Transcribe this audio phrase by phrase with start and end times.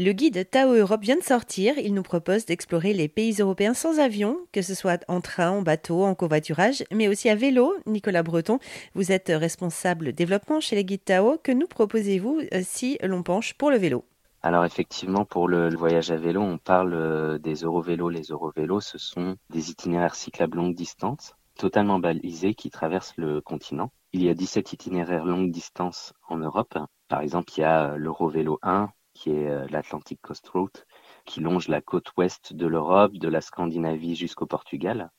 [0.00, 1.76] Le guide Tao Europe vient de sortir.
[1.76, 5.62] Il nous propose d'explorer les pays européens sans avion, que ce soit en train, en
[5.62, 7.74] bateau, en covoiturage, mais aussi à vélo.
[7.84, 8.60] Nicolas Breton,
[8.94, 11.36] vous êtes responsable développement chez les guides Tao.
[11.42, 14.04] Que nous proposez-vous euh, si l'on penche pour le vélo?
[14.42, 18.08] Alors effectivement, pour le, voyage à vélo, on parle euh, des Eurovélos.
[18.08, 23.90] Les Eurovélos, ce sont des itinéraires cyclables longue distance, totalement balisés, qui traversent le continent.
[24.12, 26.78] Il y a 17 itinéraires longue distance en Europe.
[27.08, 30.86] Par exemple, il y a l'Eurovélo 1, qui est euh, l'Atlantic Coast Route,
[31.24, 35.10] qui longe la côte ouest de l'Europe, de la Scandinavie jusqu'au Portugal.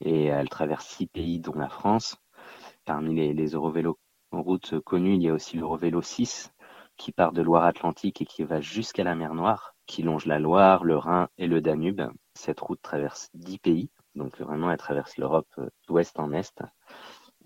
[0.00, 2.16] Et elle traverse six pays, dont la France.
[2.86, 3.54] Parmi les, les
[4.84, 6.52] connus, il y a aussi l'Eurovélo 6,
[6.96, 10.84] qui part de Loire-Atlantique et qui va jusqu'à la mer Noire, qui longe la Loire,
[10.84, 12.02] le Rhin et le Danube.
[12.34, 16.62] Cette route traverse dix pays, donc vraiment elle traverse l'Europe euh, d'ouest en est.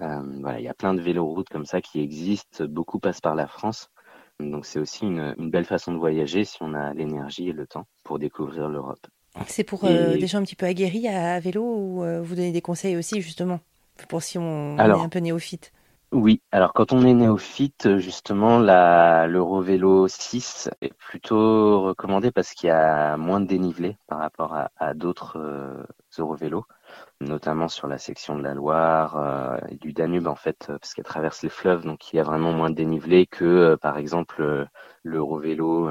[0.01, 2.65] Euh, voilà, il y a plein de véloroutes comme ça qui existent.
[2.67, 3.91] Beaucoup passent par la France.
[4.41, 7.87] Donc c'est aussi une, belle façon de voyager si on a l'énergie et le temps
[8.05, 9.07] pour découvrir l'Europe.
[9.47, 12.63] C'est pour euh, des gens un petit peu aguerris à, vélo ou vous donnez des
[12.63, 13.61] conseils aussi justement
[14.09, 15.73] pour si on, est un peu néophyte?
[16.11, 22.71] oui, alors quand on est néophyte, justement, l'Eurovélo 6 est plutôt recommandé parce qu'il y
[22.71, 25.85] a moins de dénivelé par rapport à, d'autres euh,
[26.17, 26.65] Eurovélos
[27.21, 30.95] notamment sur la section de la Loire euh, et du Danube en fait, euh, parce
[30.95, 33.99] qu'elle traverse les fleuves, donc il y a vraiment moins de dénivelé que euh, par
[33.99, 34.69] exemple
[35.03, 35.91] l'Eurovélo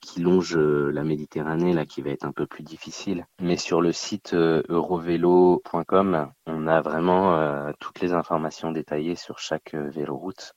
[0.00, 3.26] qui longe la Méditerranée, là qui va être un peu plus difficile.
[3.40, 10.54] Mais sur le site eurovélo.com, on a vraiment toutes les informations détaillées sur chaque véloroute.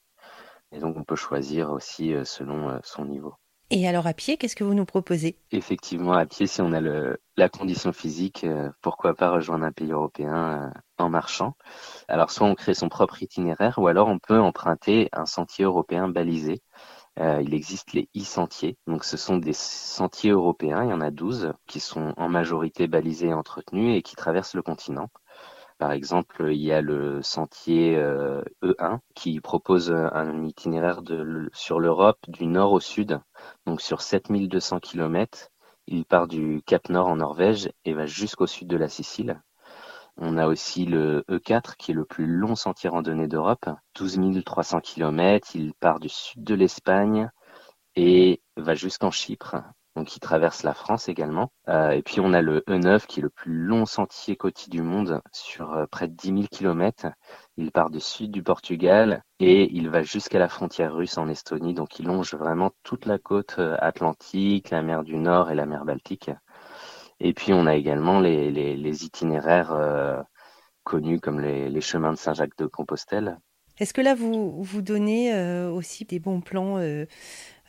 [0.72, 3.36] Et donc on peut choisir aussi selon son niveau.
[3.72, 5.38] Et alors à pied, qu'est-ce que vous nous proposez?
[5.52, 9.92] Effectivement, à pied, si on a la condition physique, euh, pourquoi pas rejoindre un pays
[9.92, 11.56] européen euh, en marchant?
[12.08, 16.08] Alors soit on crée son propre itinéraire, ou alors on peut emprunter un sentier européen
[16.08, 16.62] balisé.
[17.20, 21.12] Euh, il existe les e-sentiers, donc ce sont des sentiers européens, il y en a
[21.12, 25.10] 12, qui sont en majorité balisés et entretenus et qui traversent le continent.
[25.80, 31.02] Par exemple, il y a le sentier E1 euh, e qui propose un itinéraire
[31.54, 33.22] sur l'Europe du nord au sud,
[33.66, 35.50] donc sur 7200 km.
[35.88, 39.42] Il part du Cap Nord en Norvège et va jusqu'au sud de la Sicile.
[40.18, 44.82] On a aussi le E4 qui est le plus long sentier randonnée d'Europe, 12 300
[44.82, 45.56] km.
[45.56, 47.32] Il part du sud de l'Espagne
[47.96, 49.64] et va jusqu'en Chypre
[50.04, 51.52] qui traverse la France également.
[51.68, 54.82] Euh, et puis on a le E9 qui est le plus long sentier côtier du
[54.82, 57.08] monde sur euh, près de 10 000 km.
[57.58, 61.74] Il part du sud du Portugal et il va jusqu'à la frontière russe en Estonie.
[61.74, 65.66] Donc il longe vraiment toute la côte euh, atlantique, la mer du Nord et la
[65.66, 66.32] mer Baltique.
[67.20, 69.76] Et puis on a également les, les, itinéraires
[70.86, 73.38] connus comme les, chemins de Saint-Jacques de Compostelle.
[73.78, 75.36] Est-ce que là vous vous donnez
[75.68, 76.78] aussi des bons plans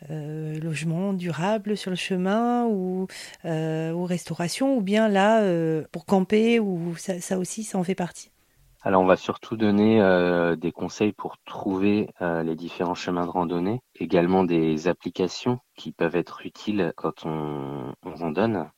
[0.08, 3.06] euh, logement durable sur le chemin ou,
[3.44, 8.30] euh, restauration ou bien là euh, pour camper ou ça, aussi ça en fait partie
[8.82, 10.00] alors on va surtout donner
[10.56, 16.46] des conseils pour trouver les différents chemins de randonnée, également des applications qui peuvent être
[16.46, 18.70] utiles quand on, on randonne.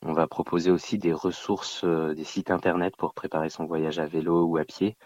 [0.00, 4.46] On va proposer aussi des ressources, des sites internet pour préparer son voyage à vélo
[4.46, 4.96] ou à pied.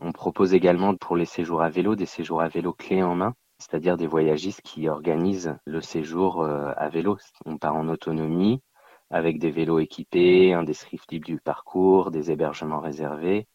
[0.00, 3.34] On propose également pour les séjours à vélo des séjours à vélo clés en main
[3.58, 7.18] c'est-à-dire des voyagistes qui organisent le séjour euh, à vélo.
[7.46, 8.62] On part en autonomie
[9.10, 13.46] avec des vélos équipés, un descriptif du parcours, des hébergements réservés.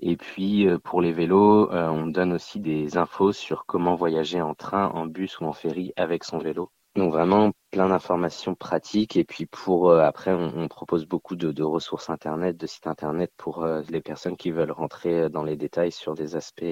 [0.00, 4.40] Et puis euh, pour les vélos, euh, on donne aussi des infos sur comment voyager
[4.40, 6.70] en train, en bus ou en ferry avec son vélo.
[6.96, 12.08] Donc vraiment plein d'informations pratiques et puis pour après on, propose beaucoup de, de, ressources
[12.08, 16.36] internet, de sites internet pour les personnes qui veulent rentrer dans les détails sur des
[16.36, 16.64] aspects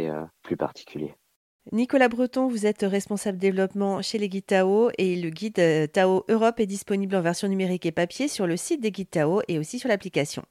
[0.43, 1.16] plus particuliers.
[1.71, 6.25] Nicolas Breton, vous êtes responsable développement chez les guides Tao et le guide euh, Tao
[6.28, 9.61] Europe est disponible en version numérique et papier sur le site des guides Tao et
[9.61, 10.45] aussi sur l'application.